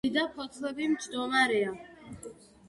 [0.05, 1.77] ზედა ფოთლები მჯდომარეა.